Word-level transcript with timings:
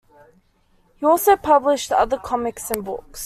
He 0.95 1.05
also 1.05 1.35
published 1.37 1.91
other 1.91 2.17
comics 2.17 2.71
and 2.71 2.83
books. 2.83 3.19